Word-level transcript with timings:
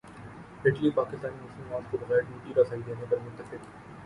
Italy 0.65 0.89
Pakistani 0.91 1.37
مصنوعات 1.43 1.91
کو 1.91 1.97
بغیر 1.99 2.21
ڈیوٹی 2.21 2.59
رسائی 2.61 2.81
دینے 2.85 3.05
پر 3.09 3.17
متفق 3.19 3.51